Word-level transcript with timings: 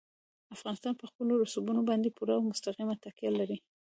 افغانستان 0.55 0.93
په 0.97 1.05
خپلو 1.09 1.33
رسوبونو 1.43 1.81
باندې 1.89 2.15
پوره 2.17 2.33
او 2.37 2.47
مستقیمه 2.51 2.95
تکیه 3.03 3.31
لري. 3.39 3.57